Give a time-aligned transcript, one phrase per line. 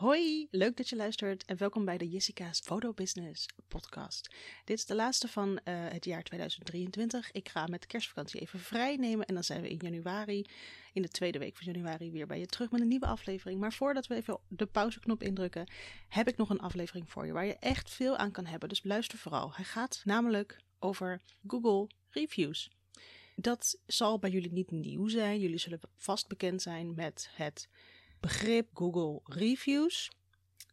[0.00, 4.34] Hoi, leuk dat je luistert en welkom bij de Jessica's Photo Business podcast.
[4.64, 7.32] Dit is de laatste van uh, het jaar 2023.
[7.32, 10.46] Ik ga met kerstvakantie even vrij nemen en dan zijn we in januari,
[10.92, 13.60] in de tweede week van januari, weer bij je terug met een nieuwe aflevering.
[13.60, 15.70] Maar voordat we even de pauzeknop indrukken,
[16.08, 18.68] heb ik nog een aflevering voor je waar je echt veel aan kan hebben.
[18.68, 19.54] Dus luister vooral.
[19.54, 22.70] Hij gaat namelijk over Google Reviews.
[23.36, 25.40] Dat zal bij jullie niet nieuw zijn.
[25.40, 27.68] Jullie zullen vast bekend zijn met het
[28.20, 30.10] begrip Google Reviews.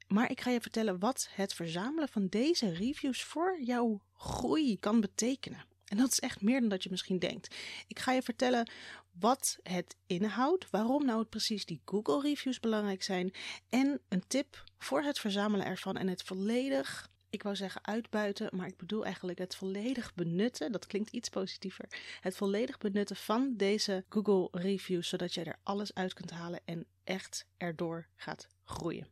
[0.08, 5.02] Maar ik ga je vertellen wat het verzamelen van deze reviews voor jouw groei kan
[5.02, 5.66] betekenen.
[5.86, 7.56] En dat is echt meer dan dat je misschien denkt.
[7.88, 8.72] Ik ga je vertellen
[9.20, 13.34] wat het inhoudt, waarom nou precies die Google reviews belangrijk zijn
[13.70, 18.68] en een tip voor het verzamelen ervan en het volledig ik wou zeggen uitbuiten, maar
[18.68, 20.72] ik bedoel eigenlijk het volledig benutten.
[20.72, 21.86] Dat klinkt iets positiever.
[22.22, 26.86] Het volledig benutten van deze Google reviews, zodat je er alles uit kunt halen en
[27.04, 29.08] echt erdoor gaat groeien.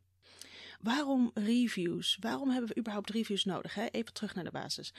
[0.82, 2.18] Waarom reviews?
[2.20, 3.74] Waarom hebben we überhaupt reviews nodig?
[3.74, 3.86] Hè?
[3.86, 4.94] Even terug naar de basis.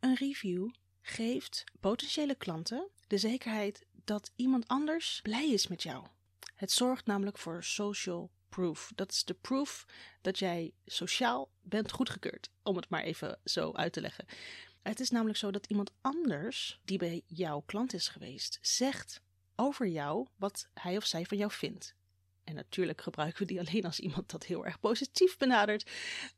[0.00, 0.68] Een review
[1.00, 6.06] geeft potentiële klanten de zekerheid dat iemand anders blij is met jou.
[6.54, 8.92] Het zorgt namelijk voor social proof.
[8.94, 9.86] Dat is de proof
[10.20, 14.24] dat jij sociaal bent goedgekeurd, om het maar even zo uit te leggen.
[14.82, 19.22] Het is namelijk zo dat iemand anders, die bij jouw klant is geweest, zegt
[19.56, 21.94] over jou wat hij of zij van jou vindt.
[22.44, 25.90] En natuurlijk gebruiken we die alleen als iemand dat heel erg positief benadert.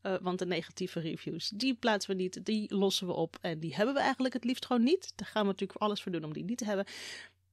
[0.02, 3.38] Uh, want de negatieve reviews, die plaatsen we niet, die lossen we op.
[3.40, 5.12] En die hebben we eigenlijk het liefst gewoon niet.
[5.14, 6.86] Daar gaan we natuurlijk alles voor doen om die niet te hebben.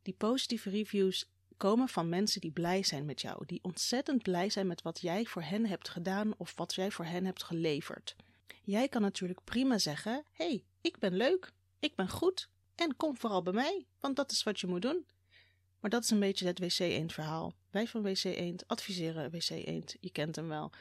[0.02, 1.26] Die positieve reviews
[1.62, 5.26] komen van mensen die blij zijn met jou, die ontzettend blij zijn met wat jij
[5.26, 8.16] voor hen hebt gedaan of wat jij voor hen hebt geleverd.
[8.64, 13.42] Jij kan natuurlijk prima zeggen: hey, ik ben leuk, ik ben goed en kom vooral
[13.42, 15.06] bij mij, want dat is wat je moet doen.
[15.80, 17.54] Maar dat is een beetje het WC Eend verhaal.
[17.70, 20.72] Wij van WC Eend adviseren WC Eend, je kent hem wel.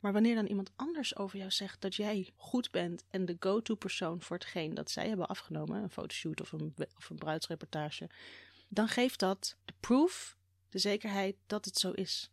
[0.00, 3.74] Maar wanneer dan iemand anders over jou zegt dat jij goed bent en de go-to
[3.74, 8.08] persoon voor hetgeen dat zij hebben afgenomen, een fotoshoot of een, of een bruidsreportage,
[8.68, 10.36] dan geeft dat de proof,
[10.70, 12.30] de zekerheid dat het zo is.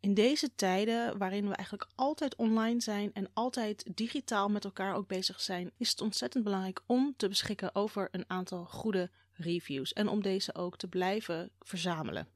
[0.00, 5.06] In deze tijden, waarin we eigenlijk altijd online zijn en altijd digitaal met elkaar ook
[5.06, 10.08] bezig zijn, is het ontzettend belangrijk om te beschikken over een aantal goede reviews en
[10.08, 12.28] om deze ook te blijven verzamelen.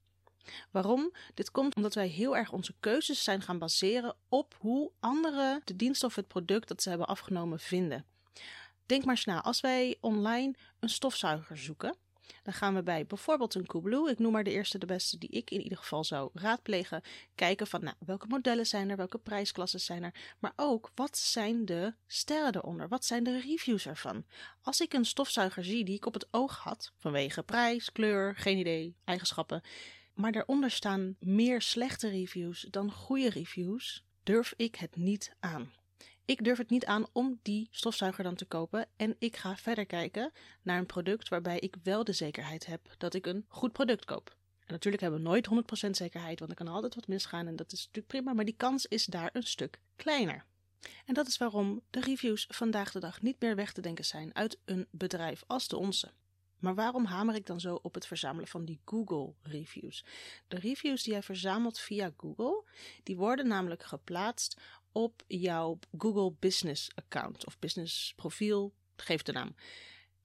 [0.70, 1.12] Waarom?
[1.34, 5.76] Dit komt omdat wij heel erg onze keuzes zijn gaan baseren op hoe anderen de
[5.76, 8.04] dienst of het product dat ze hebben afgenomen vinden.
[8.86, 11.96] Denk maar eens na, als wij online een stofzuiger zoeken,
[12.42, 15.30] dan gaan we bij bijvoorbeeld een Coolblue, ik noem maar de eerste de beste die
[15.30, 17.02] ik in ieder geval zou raadplegen,
[17.34, 21.64] kijken van nou, welke modellen zijn er, welke prijsklassen zijn er, maar ook wat zijn
[21.64, 24.24] de sterren eronder, wat zijn de reviews ervan.
[24.62, 28.58] Als ik een stofzuiger zie die ik op het oog had, vanwege prijs, kleur, geen
[28.58, 29.62] idee, eigenschappen,
[30.14, 35.72] maar daaronder staan meer slechte reviews dan goede reviews, durf ik het niet aan.
[36.24, 39.86] Ik durf het niet aan om die stofzuiger dan te kopen en ik ga verder
[39.86, 44.04] kijken naar een product waarbij ik wel de zekerheid heb dat ik een goed product
[44.04, 44.36] koop.
[44.60, 45.48] En natuurlijk hebben we nooit
[45.86, 48.56] 100% zekerheid, want er kan altijd wat misgaan en dat is natuurlijk prima, maar die
[48.56, 50.44] kans is daar een stuk kleiner.
[51.04, 54.34] En dat is waarom de reviews vandaag de dag niet meer weg te denken zijn
[54.34, 56.12] uit een bedrijf als de onze.
[56.58, 60.04] Maar waarom hamer ik dan zo op het verzamelen van die Google reviews?
[60.48, 62.64] De reviews die jij verzamelt via Google,
[63.02, 64.60] die worden namelijk geplaatst
[64.92, 69.54] op jouw Google Business account of business profiel, geef de naam.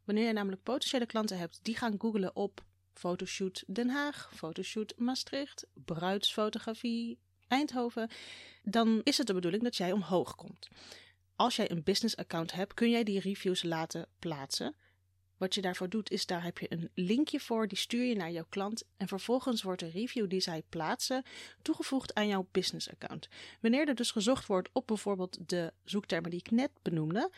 [0.03, 5.67] Wanneer je namelijk potentiële klanten hebt die gaan googlen op fotoshoot Den Haag, fotoshoot Maastricht,
[5.73, 8.09] bruidsfotografie Eindhoven,
[8.63, 10.67] dan is het de bedoeling dat jij omhoog komt.
[11.35, 14.75] Als jij een business account hebt, kun jij die reviews laten plaatsen.
[15.37, 18.31] Wat je daarvoor doet, is daar heb je een linkje voor, die stuur je naar
[18.31, 21.23] jouw klant en vervolgens wordt de review die zij plaatsen
[21.61, 23.27] toegevoegd aan jouw business account.
[23.61, 27.31] Wanneer er dus gezocht wordt op bijvoorbeeld de zoektermen die ik net benoemde,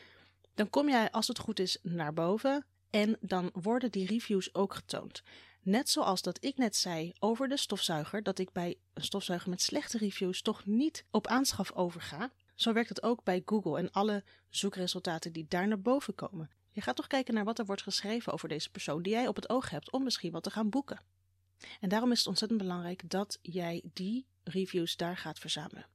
[0.54, 4.74] dan kom jij als het goed is naar boven en dan worden die reviews ook
[4.74, 5.24] getoond.
[5.62, 9.62] Net zoals dat ik net zei over de stofzuiger, dat ik bij een stofzuiger met
[9.62, 12.31] slechte reviews toch niet op aanschaf overga.
[12.56, 16.50] Zo werkt het ook bij Google en alle zoekresultaten die daar naar boven komen.
[16.71, 19.36] Je gaat toch kijken naar wat er wordt geschreven over deze persoon die jij op
[19.36, 21.01] het oog hebt om misschien wat te gaan boeken.
[21.80, 25.88] En daarom is het ontzettend belangrijk dat jij die reviews daar gaat verzamelen.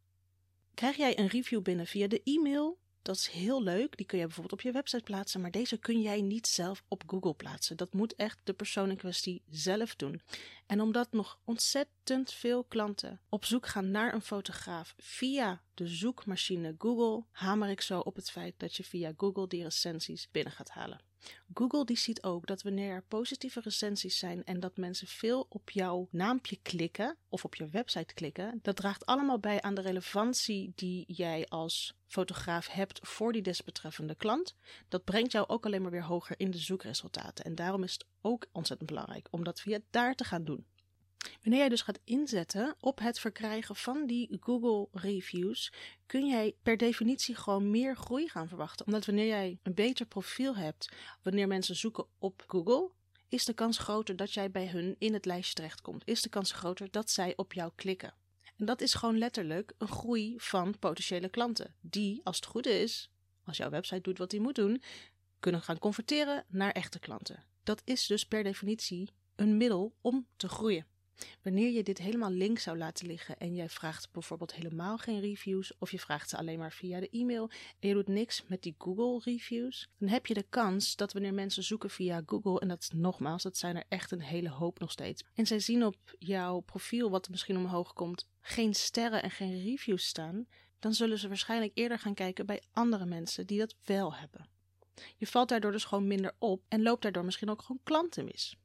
[0.75, 2.79] Krijg jij een review binnen via de e-mail?
[3.05, 3.97] Dat is heel leuk.
[3.97, 7.03] Die kun je bijvoorbeeld op je website plaatsen, maar deze kun jij niet zelf op
[7.07, 7.77] Google plaatsen.
[7.77, 10.21] Dat moet echt de persoon in kwestie zelf doen.
[10.67, 16.75] En omdat nog ontzettend veel klanten op zoek gaan naar een fotograaf via de zoekmachine
[16.79, 20.71] Google, hamer ik zo op het feit dat je via Google die recensies binnen gaat
[20.71, 21.01] halen.
[21.55, 25.71] Google die ziet ook dat wanneer er positieve recensies zijn en dat mensen veel op
[25.71, 30.73] jouw naampje klikken of op je website klikken, dat draagt allemaal bij aan de relevantie
[30.75, 34.55] die jij als fotograaf hebt voor die desbetreffende klant.
[34.89, 37.45] Dat brengt jou ook alleen maar weer hoger in de zoekresultaten.
[37.45, 40.67] En daarom is het ook ontzettend belangrijk om dat via daar te gaan doen.
[41.43, 45.73] Wanneer jij dus gaat inzetten op het verkrijgen van die Google reviews,
[46.07, 48.87] kun jij per definitie gewoon meer groei gaan verwachten.
[48.87, 50.89] Omdat wanneer jij een beter profiel hebt,
[51.23, 52.91] wanneer mensen zoeken op Google,
[53.29, 56.03] is de kans groter dat jij bij hun in het lijstje terechtkomt.
[56.07, 58.15] Is de kans groter dat zij op jou klikken.
[58.57, 61.75] En dat is gewoon letterlijk een groei van potentiële klanten.
[61.81, 63.11] Die, als het goed is,
[63.45, 64.83] als jouw website doet wat hij moet doen,
[65.41, 67.45] kunnen gaan converteren naar echte klanten.
[67.63, 70.87] Dat is dus per definitie een middel om te groeien.
[71.43, 75.73] Wanneer je dit helemaal links zou laten liggen en jij vraagt bijvoorbeeld helemaal geen reviews
[75.79, 77.51] of je vraagt ze alleen maar via de e-mail
[77.81, 81.35] en je doet niks met die Google reviews, dan heb je de kans dat wanneer
[81.35, 84.91] mensen zoeken via Google, en dat nogmaals, dat zijn er echt een hele hoop nog
[84.91, 89.31] steeds, en zij zien op jouw profiel wat er misschien omhoog komt, geen sterren en
[89.31, 90.47] geen reviews staan,
[90.79, 94.49] dan zullen ze waarschijnlijk eerder gaan kijken bij andere mensen die dat wel hebben.
[95.17, 98.57] Je valt daardoor dus gewoon minder op en loopt daardoor misschien ook gewoon klanten mis.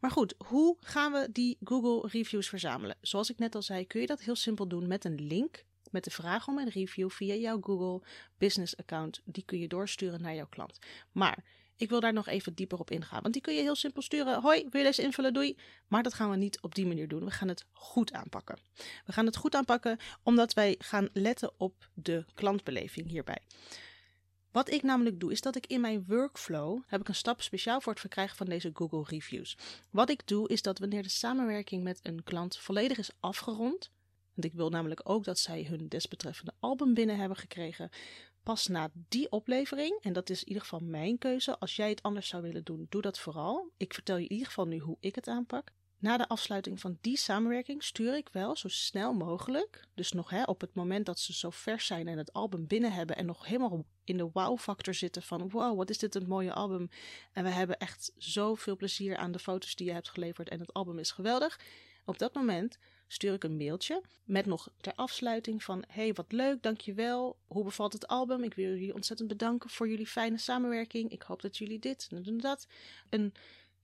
[0.00, 2.96] Maar goed, hoe gaan we die Google reviews verzamelen?
[3.00, 6.04] Zoals ik net al zei, kun je dat heel simpel doen met een link met
[6.04, 8.06] de vraag om een review via jouw Google
[8.38, 9.20] Business account.
[9.24, 10.78] Die kun je doorsturen naar jouw klant.
[11.12, 11.44] Maar
[11.76, 14.40] ik wil daar nog even dieper op ingaan, want die kun je heel simpel sturen.
[14.40, 15.32] Hoi, wil je deze invullen?
[15.32, 15.56] Doei.
[15.86, 17.24] Maar dat gaan we niet op die manier doen.
[17.24, 18.58] We gaan het goed aanpakken.
[19.06, 23.42] We gaan het goed aanpakken omdat wij gaan letten op de klantbeleving hierbij.
[24.56, 27.80] Wat ik namelijk doe, is dat ik in mijn workflow heb ik een stap speciaal
[27.80, 29.56] voor het verkrijgen van deze Google reviews.
[29.90, 33.90] Wat ik doe, is dat wanneer de samenwerking met een klant volledig is afgerond,
[34.34, 37.90] want ik wil namelijk ook dat zij hun desbetreffende album binnen hebben gekregen,
[38.42, 42.02] pas na die oplevering, en dat is in ieder geval mijn keuze, als jij het
[42.02, 43.70] anders zou willen doen, doe dat vooral.
[43.76, 45.72] Ik vertel je in ieder geval nu hoe ik het aanpak.
[45.98, 50.42] Na de afsluiting van die samenwerking stuur ik wel zo snel mogelijk, dus nog hè,
[50.42, 53.46] op het moment dat ze zo vers zijn en het album binnen hebben en nog
[53.46, 56.88] helemaal in de wow-factor zitten van wow, wat is dit een mooie album.
[57.32, 60.72] En we hebben echt zoveel plezier aan de foto's die je hebt geleverd en het
[60.72, 61.60] album is geweldig.
[62.04, 62.78] Op dat moment
[63.08, 67.38] stuur ik een mailtje met nog ter afsluiting van hey, wat leuk, dankjewel.
[67.46, 68.42] Hoe bevalt het album?
[68.42, 71.10] Ik wil jullie ontzettend bedanken voor jullie fijne samenwerking.
[71.10, 72.66] Ik hoop dat jullie dit en dat.
[73.10, 73.32] Een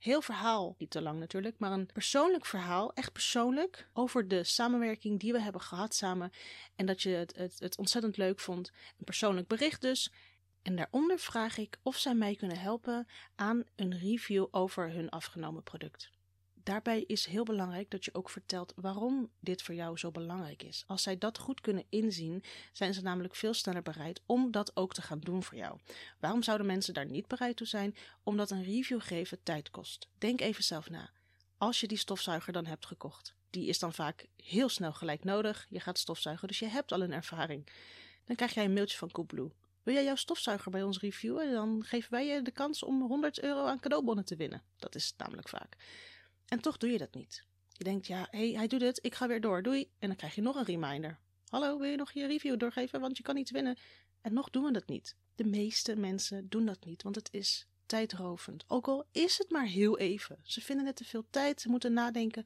[0.02, 5.20] heel verhaal, niet te lang natuurlijk, maar een persoonlijk verhaal, echt persoonlijk, over de samenwerking
[5.20, 6.32] die we hebben gehad samen.
[6.76, 8.72] En dat je het, het, het ontzettend leuk vond.
[8.98, 10.12] Een persoonlijk bericht dus.
[10.62, 15.62] En daaronder vraag ik of zij mij kunnen helpen aan een review over hun afgenomen
[15.62, 16.11] product
[16.64, 20.84] daarbij is heel belangrijk dat je ook vertelt waarom dit voor jou zo belangrijk is.
[20.86, 24.94] Als zij dat goed kunnen inzien, zijn ze namelijk veel sneller bereid om dat ook
[24.94, 25.78] te gaan doen voor jou.
[26.20, 27.96] Waarom zouden mensen daar niet bereid toe zijn?
[28.22, 30.08] Omdat een review geven tijd kost.
[30.18, 31.10] Denk even zelf na.
[31.58, 35.66] Als je die stofzuiger dan hebt gekocht, die is dan vaak heel snel gelijk nodig.
[35.68, 37.68] Je gaat stofzuigen, dus je hebt al een ervaring.
[38.24, 39.52] Dan krijg jij een mailtje van Coolblue.
[39.82, 41.52] Wil jij jouw stofzuiger bij ons reviewen?
[41.52, 44.62] Dan geven wij je de kans om 100 euro aan cadeaubonnen te winnen.
[44.76, 45.76] Dat is namelijk vaak.
[46.46, 47.44] En toch doe je dat niet.
[47.72, 49.90] Je denkt, ja, hé, hij doet het, ik ga weer door, doei.
[49.98, 51.18] En dan krijg je nog een reminder.
[51.48, 53.78] Hallo, wil je nog je review doorgeven, want je kan iets winnen.
[54.20, 55.16] En nog doen we dat niet.
[55.34, 58.64] De meeste mensen doen dat niet, want het is tijdrovend.
[58.68, 60.38] Ook al is het maar heel even.
[60.42, 62.44] Ze vinden het te veel tijd, ze moeten nadenken.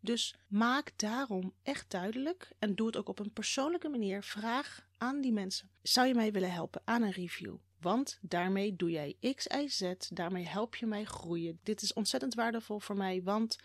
[0.00, 4.22] Dus maak daarom echt duidelijk en doe het ook op een persoonlijke manier.
[4.22, 7.56] Vraag aan die mensen: zou je mij willen helpen aan een review?
[7.80, 9.92] Want daarmee doe jij X, Y, Z.
[10.08, 11.60] Daarmee help je mij groeien.
[11.62, 13.58] Dit is ontzettend waardevol voor mij, want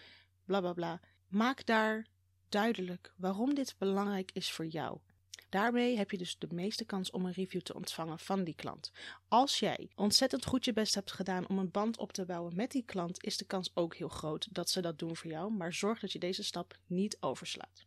[0.46, 1.00] bla bla bla.
[1.27, 2.08] Maak daar
[2.50, 5.00] duidelijk waarom dit belangrijk is voor jou.
[5.50, 8.91] Daarmee heb je dus de meeste kans om een review te ontvangen van die klant.
[9.27, 12.72] Als jij ontzettend goed je best hebt gedaan om een band op te bouwen met
[12.72, 15.51] die klant, is de kans ook heel groot dat ze dat doen voor jou.
[15.51, 17.86] Maar zorg dat je deze stap niet overslaat.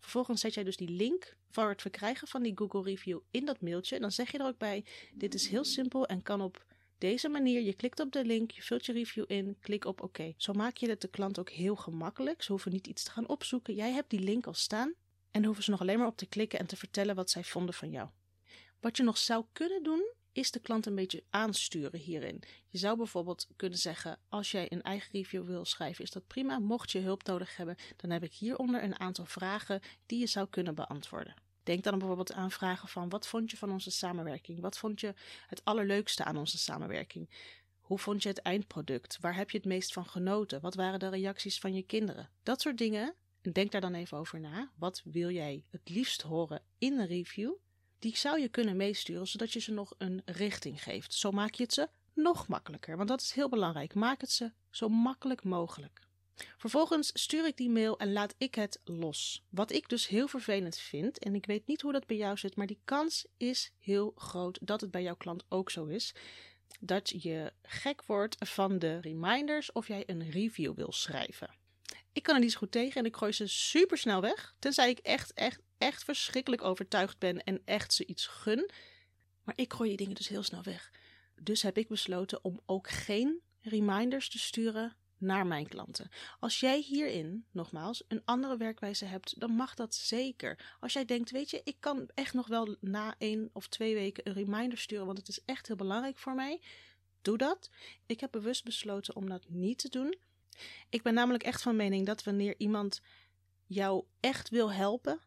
[0.00, 3.60] Vervolgens zet jij dus die link voor het verkrijgen van die Google review in dat
[3.60, 3.94] mailtje.
[3.94, 4.84] En dan zeg je er ook bij:
[5.14, 6.64] dit is heel simpel en kan op
[6.98, 7.62] deze manier.
[7.62, 10.34] Je klikt op de link, je vult je review in, klik op oké.
[10.36, 12.42] Zo maak je het de klant ook heel gemakkelijk.
[12.42, 13.74] Ze hoeven niet iets te gaan opzoeken.
[13.74, 14.94] Jij hebt die link al staan
[15.30, 17.74] en hoeven ze nog alleen maar op te klikken en te vertellen wat zij vonden
[17.74, 18.08] van jou.
[18.80, 22.42] Wat je nog zou kunnen doen, is de klant een beetje aansturen hierin.
[22.68, 26.58] Je zou bijvoorbeeld kunnen zeggen: als jij een eigen review wil schrijven, is dat prima.
[26.58, 30.46] Mocht je hulp nodig hebben, dan heb ik hieronder een aantal vragen die je zou
[30.50, 31.34] kunnen beantwoorden.
[31.62, 34.60] Denk dan bijvoorbeeld aan vragen van: wat vond je van onze samenwerking?
[34.60, 35.14] Wat vond je
[35.46, 37.30] het allerleukste aan onze samenwerking?
[37.80, 39.18] Hoe vond je het eindproduct?
[39.20, 40.60] Waar heb je het meest van genoten?
[40.60, 42.30] Wat waren de reacties van je kinderen?
[42.42, 43.14] Dat soort dingen.
[43.42, 44.70] En denk daar dan even over na.
[44.78, 47.52] Wat wil jij het liefst horen in een review?
[47.98, 51.14] Die zou je kunnen meesturen zodat je ze nog een richting geeft.
[51.14, 53.94] Zo maak je het ze nog makkelijker, want dat is heel belangrijk.
[53.94, 56.00] Maak het ze zo makkelijk mogelijk.
[56.56, 59.44] Vervolgens stuur ik die mail en laat ik het los.
[59.48, 62.56] Wat ik dus heel vervelend vind, en ik weet niet hoe dat bij jou zit,
[62.56, 66.14] maar die kans is heel groot dat het bij jouw klant ook zo is.
[66.80, 71.54] Dat je gek wordt van de reminders of jij een review wil schrijven.
[72.12, 74.54] Ik kan er niet zo goed tegen en ik gooi ze super snel weg.
[74.58, 78.70] Tenzij ik echt, echt, echt verschrikkelijk overtuigd ben en echt ze iets gun.
[79.42, 80.92] Maar ik gooi die dingen dus heel snel weg.
[81.40, 86.08] Dus heb ik besloten om ook geen reminders te sturen naar mijn klanten.
[86.40, 90.76] Als jij hierin, nogmaals, een andere werkwijze hebt, dan mag dat zeker.
[90.80, 94.28] Als jij denkt, weet je, ik kan echt nog wel na één of twee weken
[94.28, 96.60] een reminder sturen, want het is echt heel belangrijk voor mij,
[97.22, 97.70] doe dat.
[98.06, 100.18] Ik heb bewust besloten om dat niet te doen.
[100.88, 103.00] Ik ben namelijk echt van mening dat wanneer iemand
[103.66, 105.20] jou echt wil helpen,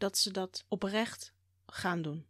[0.00, 1.32] dat ze dat oprecht
[1.66, 2.26] gaan doen.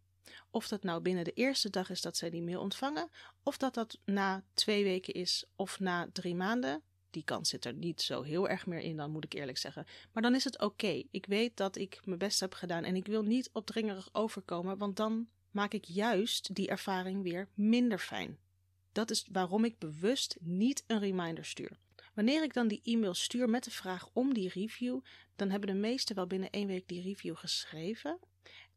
[0.50, 3.10] Of dat nou binnen de eerste dag is dat zij die mail ontvangen,
[3.42, 6.82] of dat dat na twee weken is of na drie maanden.
[7.10, 9.86] Die kans zit er niet zo heel erg meer in, dan moet ik eerlijk zeggen.
[10.12, 11.02] Maar dan is het oké.
[11.10, 14.96] Ik weet dat ik mijn best heb gedaan en ik wil niet opdringerig overkomen, want
[14.96, 18.38] dan maak ik juist die ervaring weer minder fijn.
[18.92, 21.78] Dat is waarom ik bewust niet een reminder stuur.
[22.14, 25.00] Wanneer ik dan die e-mail stuur met de vraag om die review,
[25.36, 28.18] dan hebben de meesten wel binnen één week die review geschreven.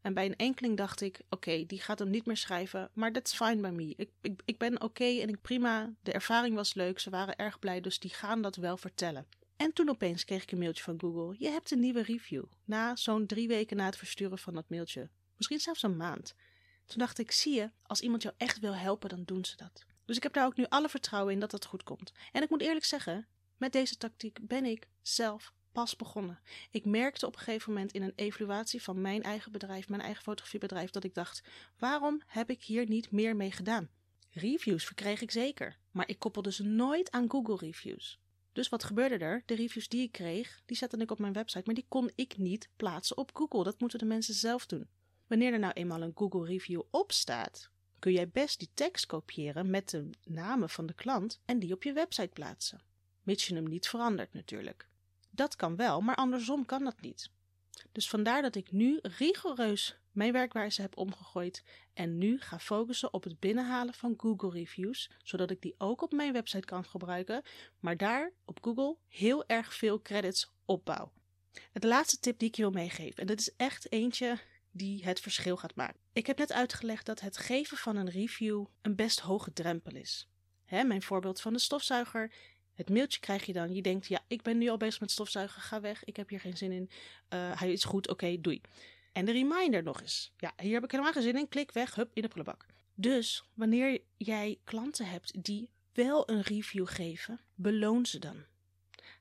[0.02, 3.34] En bij een enkeling dacht ik: oké, die gaat hem niet meer schrijven, maar that's
[3.34, 3.94] fine by me.
[3.98, 5.94] Ik, ik, ik ben oké en ik prima.
[6.02, 9.28] De ervaring was leuk, ze waren erg blij, dus die gaan dat wel vertellen.
[9.56, 12.44] En toen opeens kreeg ik een mailtje van Google: je hebt een nieuwe review.
[12.66, 16.36] Na zo'n drie weken na het versturen van dat mailtje, misschien zelfs een maand.
[16.86, 19.86] Toen dacht ik: zie je, als iemand jou echt wil helpen, dan doen ze dat.
[20.06, 22.12] Dus ik heb daar ook nu alle vertrouwen in dat dat goed komt.
[22.32, 26.40] En ik moet eerlijk zeggen, met deze tactiek ben ik zelf pas begonnen.
[26.72, 30.24] Ik merkte op een gegeven moment in een evaluatie van mijn eigen bedrijf, mijn eigen
[30.24, 31.44] fotografiebedrijf, dat ik dacht:
[31.78, 33.90] waarom heb ik hier niet meer mee gedaan?
[34.30, 38.20] Reviews verkreeg ik zeker, maar ik koppelde ze nooit aan Google reviews.
[38.52, 39.44] Dus wat gebeurde er?
[39.46, 42.38] De reviews die ik kreeg, die zette ik op mijn website, maar die kon ik
[42.38, 43.64] niet plaatsen op Google.
[43.64, 44.88] Dat moeten de mensen zelf doen.
[45.28, 47.70] Wanneer er nou eenmaal een Google review op staat,
[48.04, 51.84] kun jij best die tekst kopiëren met de namen van de klant en die op
[51.84, 52.82] je website plaatsen.
[53.22, 54.88] Mits je hem niet verandert natuurlijk.
[55.30, 57.30] Dat kan wel, maar andersom kan dat niet.
[57.92, 63.24] Dus vandaar dat ik nu rigoureus mijn werkwijze heb omgegooid en nu ga focussen op
[63.24, 67.42] het binnenhalen van Google reviews, zodat ik die ook op mijn website kan gebruiken,
[67.80, 71.12] maar daar op Google heel erg veel credits opbouw.
[71.72, 74.38] Het laatste tip die ik je wil meegeven, en dit is echt eentje
[74.74, 76.00] die het verschil gaat maken.
[76.14, 80.28] Ik heb net uitgelegd dat het geven van een review een best hoge drempel is.
[80.66, 82.32] Hè, mijn voorbeeld van de stofzuiger
[82.74, 83.74] het mailtje krijg je dan.
[83.76, 85.62] Je denkt, ja, ik ben nu al bezig met stofzuigen.
[85.62, 86.04] Ga weg.
[86.04, 86.90] Ik heb hier geen zin in.
[87.30, 88.10] Uh, hij is goed.
[88.10, 88.62] Oké, doei.
[89.12, 90.34] En de reminder nog eens.
[90.38, 91.48] Ja, hier heb ik helemaal geen zin in.
[91.48, 91.96] Klik weg.
[91.96, 92.66] Hup, in de prullenbak.
[92.96, 98.46] Dus wanneer jij klanten hebt die wel een review geven, beloon ze dan.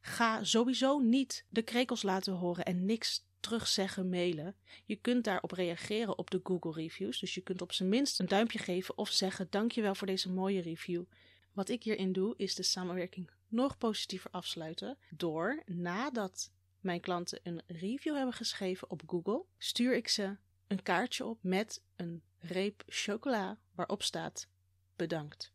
[0.01, 4.57] Ga sowieso niet de krekels laten horen en niks terugzeggen, mailen.
[4.85, 7.21] Je kunt daarop reageren op de Google reviews.
[7.21, 10.61] Dus je kunt op zijn minst een duimpje geven of zeggen: Dankjewel voor deze mooie
[10.61, 11.05] review.
[11.53, 17.63] Wat ik hierin doe, is de samenwerking nog positiever afsluiten door nadat mijn klanten een
[17.67, 23.59] review hebben geschreven op Google, stuur ik ze een kaartje op met een reep chocola
[23.75, 24.49] waarop staat
[24.97, 25.53] bedankt.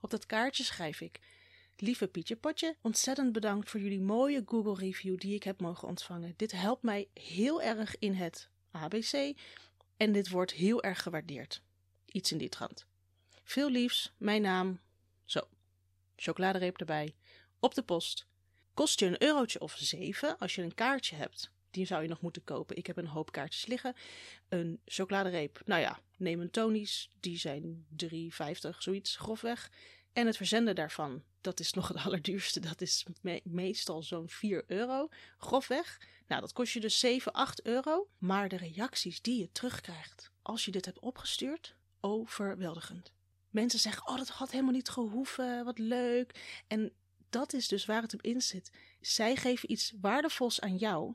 [0.00, 1.20] Op dat kaartje schrijf ik:
[1.80, 6.34] Lieve Pietje Potje, ontzettend bedankt voor jullie mooie Google review die ik heb mogen ontvangen.
[6.36, 9.36] Dit helpt mij heel erg in het ABC
[9.96, 11.62] en dit wordt heel erg gewaardeerd.
[12.04, 12.86] Iets in die trant.
[13.44, 14.80] Veel liefs, mijn naam.
[15.24, 15.48] Zo,
[16.16, 17.14] chocoladereep erbij
[17.60, 18.26] op de post.
[18.74, 21.50] Kost je een eurotje of zeven als je een kaartje hebt.
[21.70, 22.76] Die zou je nog moeten kopen.
[22.76, 23.94] Ik heb een hoop kaartjes liggen.
[24.48, 25.60] Een chocoladereep.
[25.64, 27.10] Nou ja, neem een Tony's.
[27.20, 29.70] Die zijn 3,50, zoiets grofweg.
[30.18, 32.60] En het verzenden daarvan, dat is nog het allerduurste.
[32.60, 33.06] Dat is
[33.42, 36.00] meestal zo'n 4 euro, grofweg.
[36.26, 38.08] Nou, dat kost je dus 7, 8 euro.
[38.18, 43.12] Maar de reacties die je terugkrijgt als je dit hebt opgestuurd, overweldigend.
[43.50, 46.60] Mensen zeggen, oh, dat had helemaal niet gehoeven, wat leuk.
[46.66, 46.92] En
[47.30, 48.70] dat is dus waar het op in zit.
[49.00, 51.14] Zij geven iets waardevols aan jou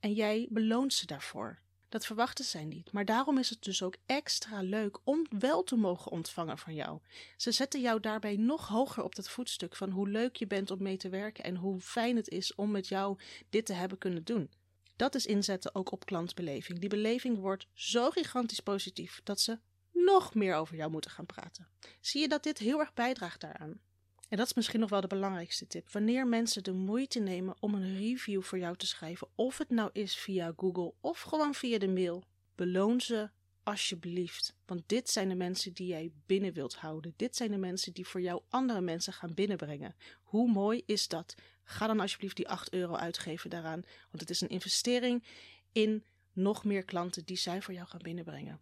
[0.00, 1.58] en jij beloont ze daarvoor.
[1.88, 5.76] Dat verwachten zij niet, maar daarom is het dus ook extra leuk om wel te
[5.76, 6.98] mogen ontvangen van jou.
[7.36, 10.82] Ze zetten jou daarbij nog hoger op dat voetstuk van hoe leuk je bent om
[10.82, 13.18] mee te werken en hoe fijn het is om met jou
[13.50, 14.50] dit te hebben kunnen doen.
[14.96, 16.78] Dat is inzetten ook op klantbeleving.
[16.78, 19.58] Die beleving wordt zo gigantisch positief dat ze
[19.92, 21.68] nog meer over jou moeten gaan praten.
[22.00, 23.80] Zie je dat dit heel erg bijdraagt daaraan?
[24.28, 25.90] En dat is misschien nog wel de belangrijkste tip.
[25.90, 29.90] Wanneer mensen de moeite nemen om een review voor jou te schrijven, of het nou
[29.92, 33.30] is via Google of gewoon via de mail, beloon ze
[33.62, 34.54] alsjeblieft.
[34.66, 37.12] Want dit zijn de mensen die jij binnen wilt houden.
[37.16, 39.94] Dit zijn de mensen die voor jou andere mensen gaan binnenbrengen.
[40.22, 41.34] Hoe mooi is dat?
[41.64, 43.82] Ga dan alsjeblieft die 8 euro uitgeven daaraan.
[44.10, 45.24] Want het is een investering
[45.72, 48.60] in nog meer klanten die zij voor jou gaan binnenbrengen.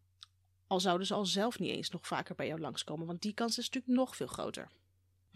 [0.66, 3.58] Al zouden ze al zelf niet eens nog vaker bij jou langskomen, want die kans
[3.58, 4.68] is natuurlijk nog veel groter.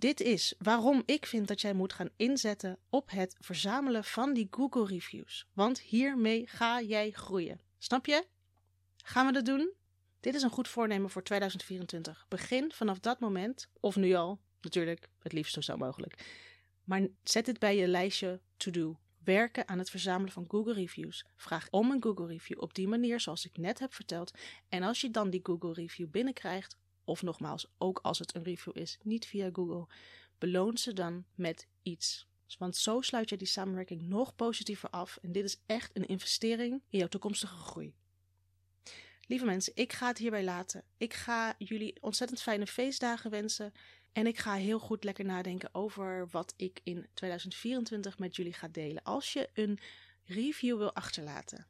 [0.01, 4.49] Dit is waarom ik vind dat jij moet gaan inzetten op het verzamelen van die
[4.51, 5.47] Google reviews.
[5.53, 7.61] Want hiermee ga jij groeien.
[7.79, 8.27] Snap je?
[8.97, 9.73] Gaan we dat doen?
[10.21, 12.27] Dit is een goed voornemen voor 2024.
[12.29, 16.25] Begin vanaf dat moment, of nu al, natuurlijk, het liefst zo snel mogelijk.
[16.85, 18.99] Maar zet dit bij je lijstje to do.
[19.25, 21.27] Werken aan het verzamelen van Google reviews.
[21.37, 24.39] Vraag om een Google review op die manier zoals ik net heb verteld.
[24.69, 26.77] En als je dan die Google review binnenkrijgt,
[27.11, 29.87] of nogmaals, ook als het een review is, niet via Google,
[30.39, 32.29] beloon ze dan met iets.
[32.59, 35.19] Want zo sluit je die samenwerking nog positiever af.
[35.23, 37.95] En dit is echt een investering in jouw toekomstige groei.
[39.27, 40.85] Lieve mensen, ik ga het hierbij laten.
[40.97, 43.73] Ik ga jullie ontzettend fijne feestdagen wensen.
[44.13, 48.69] En ik ga heel goed lekker nadenken over wat ik in 2024 met jullie ga
[48.69, 49.03] delen.
[49.03, 49.79] Als je een
[50.25, 51.67] review wil achterlaten.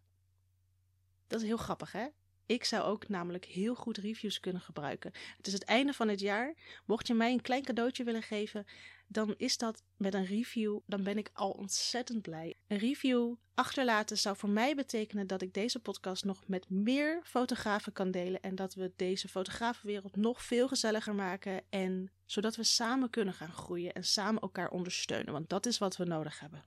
[1.27, 2.07] Dat is heel grappig, hè?
[2.51, 5.13] Ik zou ook namelijk heel goed reviews kunnen gebruiken.
[5.37, 6.55] Het is het einde van het jaar.
[6.85, 8.67] Mocht je mij een klein cadeautje willen geven,
[9.07, 10.79] dan is dat met een review.
[10.87, 12.57] Dan ben ik al ontzettend blij.
[12.67, 17.93] Een review achterlaten zou voor mij betekenen dat ik deze podcast nog met meer fotografen
[17.93, 18.41] kan delen.
[18.41, 21.63] En dat we deze fotografenwereld nog veel gezelliger maken.
[21.69, 25.33] En zodat we samen kunnen gaan groeien en samen elkaar ondersteunen.
[25.33, 26.65] Want dat is wat we nodig hebben.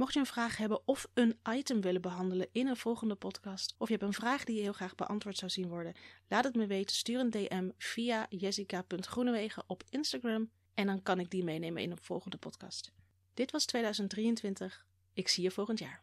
[0.00, 3.88] Mocht je een vraag hebben of een item willen behandelen in een volgende podcast, of
[3.88, 5.94] je hebt een vraag die je heel graag beantwoord zou zien worden,
[6.28, 6.96] laat het me weten.
[6.96, 11.98] Stuur een DM via jessica.groenewegen op Instagram en dan kan ik die meenemen in een
[12.00, 12.92] volgende podcast.
[13.34, 14.86] Dit was 2023.
[15.12, 16.02] Ik zie je volgend jaar.